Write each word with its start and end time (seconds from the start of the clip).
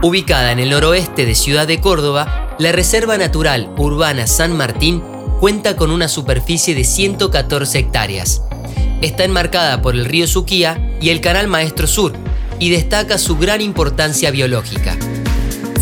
Ubicada 0.00 0.52
en 0.52 0.60
el 0.60 0.70
noroeste 0.70 1.26
de 1.26 1.34
Ciudad 1.34 1.66
de 1.66 1.80
Córdoba, 1.80 2.54
la 2.60 2.70
Reserva 2.70 3.18
Natural 3.18 3.68
Urbana 3.76 4.28
San 4.28 4.56
Martín 4.56 5.02
cuenta 5.40 5.74
con 5.74 5.90
una 5.90 6.06
superficie 6.06 6.76
de 6.76 6.84
114 6.84 7.80
hectáreas. 7.80 8.42
Está 9.02 9.24
enmarcada 9.24 9.82
por 9.82 9.96
el 9.96 10.04
río 10.04 10.28
Suquía 10.28 10.96
y 11.00 11.08
el 11.08 11.20
Canal 11.20 11.48
Maestro 11.48 11.88
Sur 11.88 12.12
y 12.60 12.70
destaca 12.70 13.18
su 13.18 13.38
gran 13.38 13.60
importancia 13.60 14.30
biológica. 14.30 14.96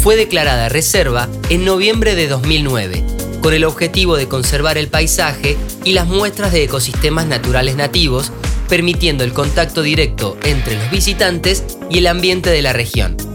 Fue 0.01 0.17
declarada 0.17 0.71
reserva 0.71 1.29
en 1.51 1.67
noviembre 1.67 2.15
de 2.15 2.27
2009, 2.27 3.05
con 3.43 3.53
el 3.53 3.65
objetivo 3.65 4.17
de 4.17 4.29
conservar 4.29 4.79
el 4.79 4.89
paisaje 4.89 5.59
y 5.85 5.93
las 5.93 6.07
muestras 6.07 6.53
de 6.53 6.65
ecosistemas 6.65 7.27
naturales 7.27 7.77
nativos, 7.77 8.33
permitiendo 8.71 9.25
el 9.25 9.35
contacto 9.35 9.83
directo 9.83 10.39
entre 10.43 10.77
los 10.77 10.91
visitantes 10.91 11.65
y 11.91 11.99
el 11.99 12.07
ambiente 12.07 12.49
de 12.49 12.63
la 12.63 12.73
región. 12.73 13.26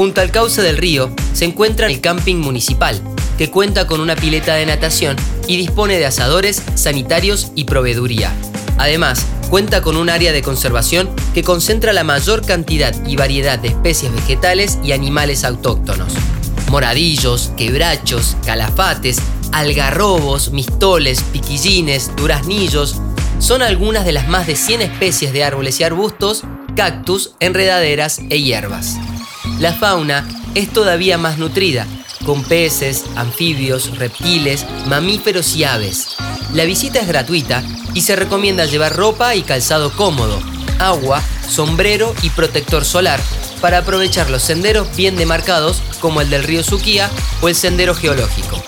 Junto 0.00 0.22
al 0.22 0.30
cauce 0.30 0.62
del 0.62 0.78
río 0.78 1.14
se 1.34 1.44
encuentra 1.44 1.86
el 1.86 2.00
camping 2.00 2.36
municipal, 2.36 2.98
que 3.36 3.50
cuenta 3.50 3.86
con 3.86 4.00
una 4.00 4.16
pileta 4.16 4.54
de 4.54 4.64
natación 4.64 5.14
y 5.46 5.58
dispone 5.58 5.98
de 5.98 6.06
asadores, 6.06 6.62
sanitarios 6.74 7.52
y 7.54 7.64
proveeduría. 7.64 8.32
Además, 8.78 9.26
cuenta 9.50 9.82
con 9.82 9.98
un 9.98 10.08
área 10.08 10.32
de 10.32 10.40
conservación 10.40 11.10
que 11.34 11.42
concentra 11.42 11.92
la 11.92 12.02
mayor 12.02 12.46
cantidad 12.46 12.94
y 13.06 13.16
variedad 13.16 13.58
de 13.58 13.68
especies 13.68 14.10
vegetales 14.10 14.78
y 14.82 14.92
animales 14.92 15.44
autóctonos. 15.44 16.14
Moradillos, 16.70 17.52
quebrachos, 17.58 18.38
calafates, 18.46 19.18
algarrobos, 19.52 20.50
mistoles, 20.52 21.22
piquillines, 21.24 22.10
duraznillos, 22.16 22.96
son 23.38 23.60
algunas 23.60 24.06
de 24.06 24.12
las 24.12 24.28
más 24.28 24.46
de 24.46 24.56
100 24.56 24.80
especies 24.80 25.34
de 25.34 25.44
árboles 25.44 25.78
y 25.78 25.84
arbustos, 25.84 26.44
cactus, 26.74 27.34
enredaderas 27.38 28.20
e 28.30 28.40
hierbas. 28.40 28.96
La 29.60 29.74
fauna 29.74 30.26
es 30.54 30.72
todavía 30.72 31.18
más 31.18 31.36
nutrida, 31.36 31.86
con 32.24 32.42
peces, 32.42 33.04
anfibios, 33.14 33.98
reptiles, 33.98 34.64
mamíferos 34.86 35.54
y 35.54 35.64
aves. 35.64 36.16
La 36.54 36.64
visita 36.64 36.98
es 36.98 37.06
gratuita 37.06 37.62
y 37.92 38.00
se 38.00 38.16
recomienda 38.16 38.64
llevar 38.64 38.96
ropa 38.96 39.34
y 39.34 39.42
calzado 39.42 39.92
cómodo, 39.92 40.40
agua, 40.78 41.22
sombrero 41.46 42.14
y 42.22 42.30
protector 42.30 42.86
solar 42.86 43.20
para 43.60 43.78
aprovechar 43.78 44.30
los 44.30 44.42
senderos 44.42 44.96
bien 44.96 45.16
demarcados 45.16 45.82
como 46.00 46.22
el 46.22 46.30
del 46.30 46.44
río 46.44 46.62
Suquía 46.62 47.10
o 47.42 47.48
el 47.50 47.54
sendero 47.54 47.94
geológico. 47.94 48.62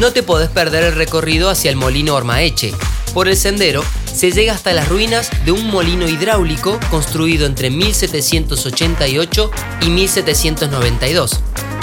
No 0.00 0.14
te 0.14 0.22
podés 0.22 0.48
perder 0.48 0.84
el 0.84 0.94
recorrido 0.94 1.50
hacia 1.50 1.70
el 1.70 1.76
molino 1.76 2.14
Ormaeche. 2.14 2.72
Por 3.12 3.28
el 3.28 3.36
sendero 3.36 3.84
se 4.14 4.30
llega 4.30 4.54
hasta 4.54 4.72
las 4.72 4.88
ruinas 4.88 5.28
de 5.44 5.52
un 5.52 5.66
molino 5.66 6.08
hidráulico 6.08 6.78
construido 6.90 7.46
entre 7.46 7.70
1788 7.70 9.50
y 9.82 9.90
1792, 9.90 11.40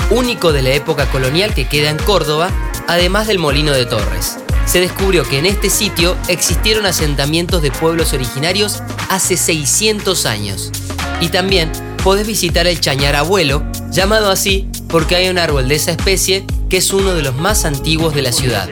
único 0.10 0.54
de 0.54 0.62
la 0.62 0.72
época 0.72 1.12
colonial 1.12 1.54
que 1.54 1.68
queda 1.68 1.90
en 1.90 1.98
Córdoba, 1.98 2.50
además 2.88 3.28
del 3.28 3.38
molino 3.38 3.74
de 3.74 3.86
Torres. 3.86 4.38
Se 4.66 4.80
descubrió 4.80 5.28
que 5.28 5.40
en 5.40 5.46
este 5.46 5.70
sitio 5.70 6.16
existieron 6.30 6.86
asentamientos 6.86 7.62
de 7.62 7.72
pueblos 7.72 8.14
originarios 8.14 8.82
hace 9.10 9.36
600 9.36 10.26
años. 10.26 10.72
Y 11.20 11.30
también 11.30 11.70
podés 12.04 12.26
visitar 12.26 12.68
el 12.68 12.80
chañar 12.80 13.16
abuelo, 13.16 13.64
llamado 13.92 14.32
así 14.32 14.70
porque 14.88 15.16
hay 15.16 15.30
un 15.30 15.38
árbol 15.38 15.68
de 15.68 15.76
esa 15.76 15.92
especie 15.92 16.46
que 16.70 16.78
es 16.78 16.94
uno 16.94 17.14
de 17.14 17.24
los 17.24 17.36
más 17.36 17.66
antiguos 17.66 18.16
de 18.16 18.22
la 18.22 18.32
ciudad. 18.32 18.70